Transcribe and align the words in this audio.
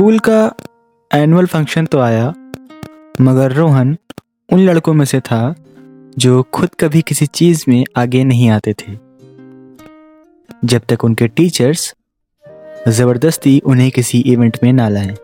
School 0.00 0.18
का 0.18 0.54
annual 1.10 1.46
function 1.46 1.86
तो 1.86 1.98
आया, 1.98 2.28
मगर 3.20 3.52
रोहन 3.52 3.96
उन 4.48 4.60
लड़कों 4.60 4.92
में 4.94 5.04
से 5.04 5.20
था 5.20 5.54
जो 6.18 6.42
खुद 6.42 6.68
कभी 6.80 7.02
किसी 7.02 7.26
चीज़ 7.26 7.64
में 7.68 7.84
आगे 7.96 8.22
नहीं 8.24 8.48
आते 8.50 8.72
थे 8.72 8.92
जब 10.64 10.86
तक 10.88 11.04
उनके 11.04 11.28
टीचर्स 11.28 11.94
ज़बरदस्ती 12.88 13.58
उन्हें 13.66 13.90
किसी 13.90 14.20
इवेंट 14.26 14.58
में 14.62 14.72
ना 14.72 14.88
लाएँ। 14.88 15.14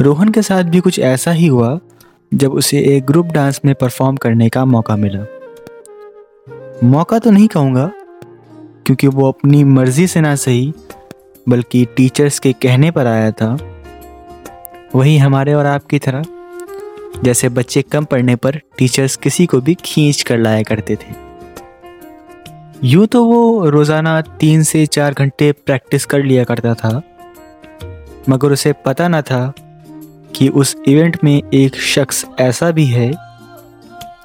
रोहन 0.00 0.28
के 0.28 0.42
साथ 0.42 0.64
भी 0.64 0.80
कुछ 0.80 0.98
ऐसा 0.98 1.30
ही 1.30 1.46
हुआ, 1.46 1.78
जब 2.34 2.52
उसे 2.52 2.84
एक 2.96 3.06
ग्रुप 3.06 3.26
डांस 3.26 3.60
में 3.64 3.74
परफॉर्म 3.74 4.16
करने 4.16 4.48
का 4.48 4.64
मौका 4.66 4.96
मिला 4.96 5.24
मौका 6.84 7.18
तो 7.18 7.30
नहीं 7.30 7.48
कहूँगा, 7.48 7.90
क्योंकि 8.86 9.06
वो 9.06 9.28
अपनी 9.28 9.64
मर्ज़ी 9.64 10.06
से 10.06 10.20
ना 10.20 10.34
सही 10.36 10.72
बल्कि 11.46 11.84
टीचर्स 11.96 12.38
के 12.38 12.52
कहने 12.52 12.90
पर 12.90 13.06
आया 13.06 13.30
था, 13.32 13.56
वही 14.94 15.16
हमारे 15.18 15.54
और 15.54 15.66
आपकी 15.66 15.98
तरह, 15.98 16.24
जैसे 17.24 17.48
बच्चे 17.48 17.82
कम 17.82 18.04
पढ़ने 18.04 18.36
पर 18.36 18.60
टीचर्स 18.78 19.16
किसी 19.16 19.46
को 19.46 19.60
भी 19.60 19.74
खींच 19.74 20.22
कर 20.22 20.38
लाया 20.38 20.62
करते 20.62 20.96
थे। 20.96 21.14
यूँ 22.84 23.06
तो 23.06 23.24
वो 23.24 23.68
रोज़ाना 23.70 24.20
तीन 24.40 24.62
से 24.62 24.84
चार 24.88 25.14
घंटे 25.14 25.50
प्रैक्टिस 25.56 26.06
कर 26.06 26.22
लिया 26.22 26.44
करता 26.44 26.74
था, 26.74 27.02
मगर 28.28 28.52
उसे 28.52 28.72
पता 28.86 29.08
न 29.08 29.20
था 29.22 29.52
कि 30.34 30.48
उस 30.48 30.76
इवेंट 30.88 31.18
में 31.24 31.42
एक 31.44 31.76
शख्स 31.84 32.24
ऐसा 32.40 32.70
भी 32.70 32.86
है, 32.86 33.10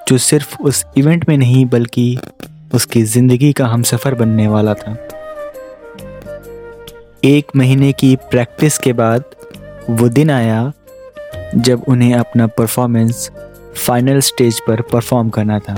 जो 0.07 0.17
सिर्फ़ 0.19 0.57
उस 0.59 0.85
इवेंट 0.97 1.27
में 1.29 1.37
नहीं, 1.37 1.65
बल्कि 1.65 2.17
उसकी 2.75 3.01
ज़िंदगी 3.03 3.51
का 3.53 3.65
हम 3.67 3.83
सफ़र 3.83 4.15
बनने 4.15 4.47
वाला 4.47 4.73
था। 4.73 4.95
एक 7.25 7.47
महीने 7.55 7.91
की 7.91 8.15
प्रैक्टिस 8.15 8.77
के 8.77 8.93
बाद 8.93 9.23
वो 9.89 10.09
दिन 10.09 10.29
आया 10.29 10.71
जब 11.55 11.83
उन्हें 11.87 12.13
अपना 12.13 12.47
परफॉर्मेंस 12.47 13.31
फाइनल 13.87 14.19
स्टेज 14.19 14.59
पर 14.59 14.81
परफॉर्म 14.81 15.29
करना 15.29 15.59
था। 15.59 15.73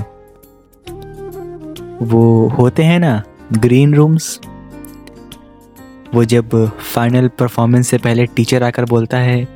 वो 2.02 2.48
होते 2.48 2.84
हैं 2.84 3.00
ना 3.00 3.24
ग्रीन 3.54 3.94
रूम्स 3.94 4.40
वो 6.14 6.24
जब 6.24 6.72
फाइनल 6.96 7.28
परफॉर्मेंस 7.28 7.88
से 7.88 7.98
पहले 7.98 8.26
टीचर 8.26 8.64
आकर 8.64 8.86
बोलता 8.86 9.18
है 9.18 9.48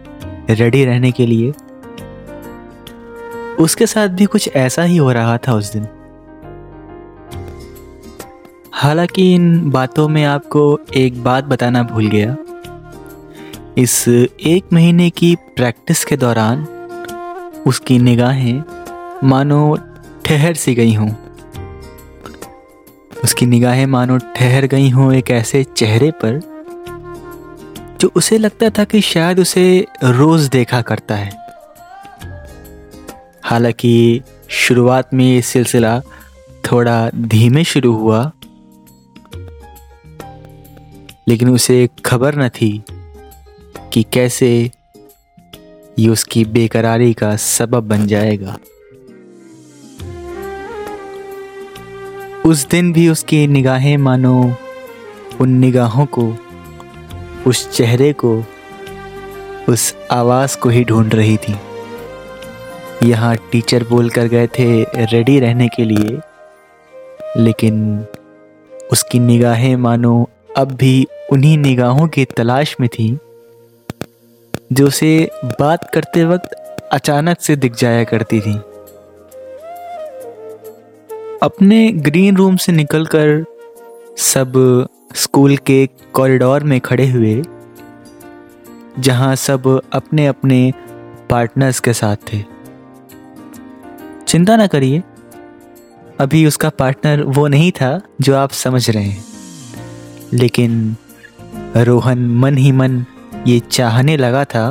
रेडी 0.49 0.85
रहने 0.85 1.11
के 1.11 1.25
लिए? 1.25 1.53
उसके 3.59 3.87
साथ 3.87 4.07
भी 4.07 4.25
कुछ 4.25 4.49
ऐसा 4.55 4.83
ही 4.83 4.97
हो 4.97 5.11
रहा 5.11 5.37
था 5.37 5.53
उस 5.53 5.73
दिन। 5.73 5.87
हालाँकि 8.83 9.33
इन 9.35 9.69
बातों 9.69 10.07
में 10.07 10.23
आपको 10.23 10.79
एक 10.95 11.23
बात 11.23 11.43
बताना 11.43 11.83
भूल 11.83 12.07
गया। 12.07 12.35
इस 13.77 14.07
एक 14.07 14.73
महीने 14.73 15.09
की 15.09 15.35
प्रैक्टिस 15.35 16.05
के 16.05 16.17
दौरान 16.17 16.65
उसकी 17.67 17.99
निगाहें 17.99 18.63
मानो 19.23 19.77
ठहर 20.25 20.53
सी 20.53 20.75
गई 20.75 20.93
हों। 20.93 21.09
उसकी 23.23 23.45
निगाहें 23.45 23.85
मानो 23.85 24.17
ठहर 24.17 24.65
गई 24.65 24.89
हों 24.89 25.13
एक 25.13 25.31
ऐसे 25.31 25.63
चेहरे 25.63 26.11
पर 26.11 26.39
जो 28.01 28.11
उसे 28.15 28.37
लगता 28.37 28.69
था 28.69 28.83
कि 28.83 29.01
शायद 29.01 29.39
उसे 29.39 29.85
रोज 30.03 30.47
देखा 30.47 30.81
करता 30.81 31.15
है। 31.15 31.31
हालाँकि 33.43 34.21
शुरुआत 34.49 35.13
में 35.13 35.25
ये 35.25 35.41
सिलसिला 35.41 35.99
थोड़ा 36.71 37.09
धीमे 37.15 37.63
शुरू 37.63 37.93
हुआ 37.93 38.31
लेकिन 41.27 41.49
उसे 41.49 41.89
खबर 42.05 42.35
न 42.35 42.49
थी 42.49 42.83
कि 43.93 44.03
कैसे 44.03 44.71
ये 45.99 46.09
उसकी 46.09 46.45
बेकरारी 46.45 47.13
का 47.13 47.35
सबब 47.35 47.83
बन 47.83 48.07
जाएगा। 48.07 48.57
उस 52.45 52.67
दिन 52.67 52.93
भी 52.93 53.09
उसकी 53.09 53.47
निगाहें 53.47 53.97
मानो 53.97 54.55
उन 55.41 55.49
निगाहों 55.49 56.05
को, 56.05 56.35
उस 57.47 57.69
चेहरे 57.71 58.13
को, 58.13 58.43
उस 59.69 59.95
आवाज़ 60.11 60.57
को 60.57 60.69
ही 60.69 60.83
ढूंढ 60.83 61.15
रही 61.15 61.37
थी। 61.37 61.55
यहाँ 63.03 63.35
टीचर 63.51 63.83
बोल 63.83 64.09
कर 64.09 64.27
गए 64.27 64.47
थे 64.47 64.83
रेडी 64.83 65.39
रहने 65.39 65.67
के 65.67 65.85
लिए, 65.85 66.19
लेकिन 67.37 68.05
उसकी 68.91 69.19
निगाहें 69.19 69.75
मानो 69.75 70.29
अब 70.57 70.71
भी 70.71 71.07
उन्हीं 71.31 71.57
निगाहों 71.57 72.07
की 72.07 72.25
तलाश 72.25 72.75
में 72.79 72.89
थी, 72.89 73.17
जो 74.73 74.87
उसे 74.87 75.29
बात 75.45 75.93
करते 75.93 76.25
वक्त 76.25 76.53
अचानक 76.91 77.41
से 77.41 77.55
दिख 77.55 77.75
जाया 77.75 78.03
करती 78.03 78.39
थी। 78.39 78.53
अपने 81.43 81.91
ग्रीन 81.91 82.37
रूम 82.37 82.55
से 82.55 82.71
निकलकर 82.71 83.45
सब 84.17 84.53
स्कूल 85.15 85.57
के 85.57 85.89
कॉरिडोर 86.13 86.63
में 86.63 86.81
खड़े 86.81 87.07
हुए, 87.07 87.43
जहाँ 88.99 89.35
सब 89.35 89.81
अपने 89.93 90.27
अपने 90.27 90.73
पार्टनर्स 91.29 91.79
के 91.79 91.93
साथ 91.93 92.15
थे। 92.33 92.43
चिंता 94.27 94.55
ना 94.55 94.67
करिए, 94.67 95.03
अभी 96.19 96.45
उसका 96.45 96.69
पार्टनर 96.69 97.23
वो 97.23 97.47
नहीं 97.47 97.71
था 97.71 98.01
जो 98.21 98.35
आप 98.35 98.51
समझ 98.51 98.89
रहे 98.89 99.03
हैं। 99.03 99.25
लेकिन 100.33 100.95
रोहन 101.75 102.25
मन 102.39 102.57
ही 102.57 102.71
मन 102.71 103.05
ये 103.47 103.59
चाहने 103.71 104.15
लगा 104.17 104.43
था 104.45 104.65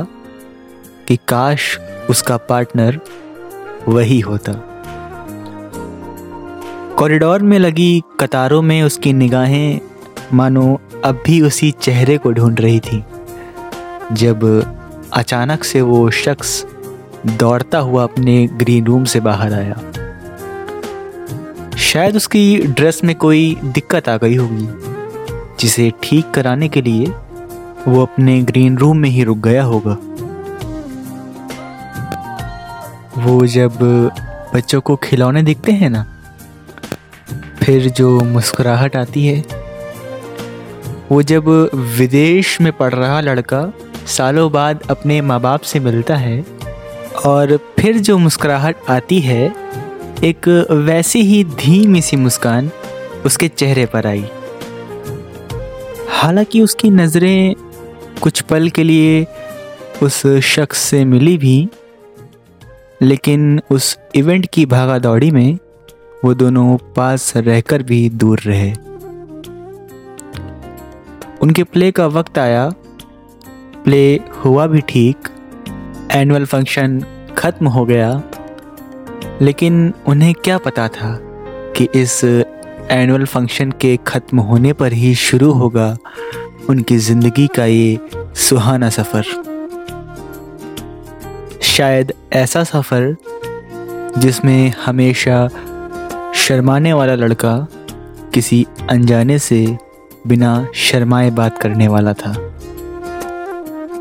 कि 1.07 1.15
काश 1.27 1.77
उसका 2.09 2.37
पार्टनर 2.37 2.99
वही 3.87 4.19
होता। 4.19 4.53
कॉरिडोर 6.97 7.41
में 7.41 7.57
लगी 7.59 8.01
कतारों 8.19 8.61
में 8.61 8.81
उसकी 8.83 9.13
निगाहें 9.13 9.79
मानो 10.33 10.79
अब 11.05 11.21
भी 11.25 11.41
उसी 11.41 11.71
चेहरे 11.71 12.17
को 12.17 12.31
ढूंढ 12.31 12.61
रही 12.61 12.79
थी, 12.79 13.03
जब 14.11 14.45
अचानक 15.13 15.63
से 15.63 15.81
वो 15.81 16.09
शख्स 16.11 16.65
दौड़ता 17.27 17.79
हुआ 17.79 18.03
अपने 18.03 18.45
ग्रीन 18.47 18.85
रूम 18.85 19.03
से 19.03 19.19
बाहर 19.19 19.53
आया। 19.53 19.75
शायद 21.77 22.15
उसकी 22.15 22.57
ड्रेस 22.57 23.03
में 23.03 23.15
कोई 23.15 23.55
दिक्कत 23.63 24.09
आ 24.09 24.17
गई 24.17 24.35
होगी। 24.35 24.92
जिसे 25.59 25.91
ठीक 26.03 26.31
कराने 26.31 26.67
के 26.69 26.81
लिए 26.81 27.05
वो 27.87 28.01
अपने 28.01 28.41
ग्रीन 28.41 28.77
रूम 28.77 28.97
में 28.97 29.09
ही 29.09 29.23
रुक 29.23 29.37
गया 29.37 29.63
होगा। 29.63 29.97
वो 33.17 33.45
जब 33.47 33.77
बच्चों 34.53 34.81
को 34.81 34.95
खिलौने 34.95 35.43
दिखते 35.43 35.71
हैं 35.71 35.89
ना, 35.89 36.05
फिर 37.63 37.89
जो 37.89 38.19
मुस्कुराहट 38.19 38.95
आती 38.95 39.25
है, 39.25 39.43
वो 41.11 41.21
जब 41.21 41.47
विदेश 41.97 42.59
में 42.61 42.71
पढ़ 42.73 42.93
रहा 42.93 43.19
लड़का 43.21 43.71
सालों 44.07 44.51
बाद 44.51 44.83
अपने 44.89 45.21
माँ 45.21 45.39
बाप 45.41 45.61
से 45.61 45.79
मिलता 45.79 46.15
है 46.15 46.43
और 47.25 47.57
फिर 47.79 47.97
जो 47.97 48.17
मुस्कुराहट 48.17 48.89
आती 48.89 49.19
है, 49.19 49.43
एक 50.23 50.47
वैसी 50.85 51.21
ही 51.21 51.43
धीमी 51.57 52.01
सी 52.01 52.17
मुस्कान 52.17 52.71
उसके 53.25 53.47
चेहरे 53.47 53.85
पर 53.85 54.07
आई। 54.07 54.25
हालाँकि 56.23 56.61
उसकी 56.61 56.89
नज़रें 56.89 57.55
कुछ 58.21 58.41
पल 58.41 58.69
के 58.69 58.83
लिए 58.83 59.25
उस 60.03 60.21
शख्स 60.43 60.77
से 60.77 61.03
मिली 61.05 61.37
भी, 61.37 61.69
लेकिन 63.01 63.61
उस 63.71 63.97
इवेंट 64.15 64.45
की 64.45 64.65
भागा 64.65 64.97
दौड़ी 64.99 65.31
में 65.31 65.57
वो 66.25 66.33
दोनों 66.33 66.77
पास 66.95 67.33
रहकर 67.37 67.83
भी 67.83 68.09
दूर 68.09 68.39
रहे। 68.39 68.71
उनके 71.41 71.63
प्ले 71.63 71.91
का 71.91 72.07
वक्त 72.07 72.37
आया, 72.37 72.69
प्ले 73.83 74.19
हुआ 74.45 74.67
भी 74.67 74.81
ठीक, 74.81 75.27
एनुअल 76.11 76.45
फ़ंक्शन 76.45 76.99
ख़त्म 77.37 77.67
हो 77.67 77.85
गया, 77.85 78.11
लेकिन 79.41 79.93
उन्हें 80.07 80.33
क्या 80.33 80.57
पता 80.57 80.87
था 80.87 81.17
कि 81.77 81.87
इस 81.95 82.21
एनुअल 82.93 83.25
फ़ंक्शन 83.25 83.71
के 83.71 83.95
ख़त्म 84.07 84.39
होने 84.39 84.73
पर 84.73 84.93
ही 84.93 85.13
शुरू 85.15 85.51
होगा 85.51 85.97
उनकी 86.69 86.97
ज़िंदगी 86.97 87.47
का 87.47 87.65
ये 87.65 87.99
सुहाना 88.35 88.89
सफ़र। 88.89 89.23
शायद 91.61 92.13
ऐसा 92.33 92.63
सफ़र 92.63 93.15
जिसमें 94.17 94.73
हमेशा 94.85 95.47
शर्माने 96.35 96.93
वाला 96.93 97.15
लड़का 97.15 97.55
किसी 98.33 98.65
अनजाने 98.89 99.39
से 99.39 99.65
बिना 100.27 100.67
शर्माए 100.75 101.29
बात 101.31 101.57
करने 101.57 101.87
वाला 101.87 102.13
था। 102.13 102.33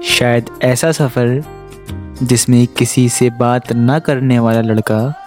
शायद 0.03 0.50
ऐसा 0.62 0.93
सफ़र 0.93 1.43
जिसमें 2.23 2.67
किसी 2.67 3.09
से 3.09 3.31
बात 3.31 3.73
ना 3.73 3.99
करने 3.99 4.39
वाला 4.39 4.61
लड़का 4.61 5.21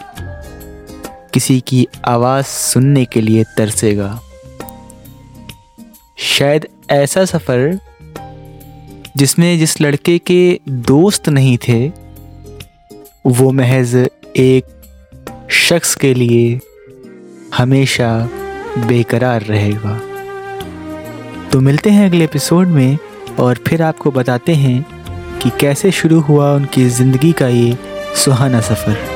किसी 1.36 1.60
की 1.62 1.88
आवाज़ 2.06 2.46
सुनने 2.46 3.06
के 3.06 3.22
लिए 3.22 3.44
तरसेगा। 3.58 4.22
शायद 6.18 6.68
ऐसा 6.92 7.26
सफ़र 7.26 7.80
जिसमें 9.18 9.60
जिस 9.60 9.82
लड़के 9.82 10.18
के 10.18 10.60
दोस्त 10.70 11.30
नहीं 11.30 11.58
थे, 11.58 11.88
वो 13.28 13.52
महज 13.52 13.96
एक 14.38 15.48
शख्स 15.52 15.96
के 15.96 16.14
लिए 16.14 16.60
हमेशा 17.58 18.30
बेकरार 18.78 19.42
रहेगा। 19.42 20.00
तो 21.50 21.60
मिलते 21.60 21.90
हैं 21.90 22.06
अगले 22.06 22.24
एपिसोड 22.24 22.68
में, 22.68 22.98
और 23.40 23.60
फिर 23.68 23.82
आपको 23.82 24.12
बताते 24.12 24.56
हैं 24.56 24.86
कि 25.40 25.50
कैसे 25.62 25.92
शुरू 25.92 26.20
हुआ 26.20 26.54
उनकी 26.54 26.86
ज़िंदगी 26.90 27.32
का 27.32 27.48
ये 27.48 27.78
सुहाना 28.16 28.62
सफ़र। 28.62 29.15